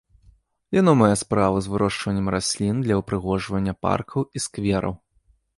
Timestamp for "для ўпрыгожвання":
2.87-3.73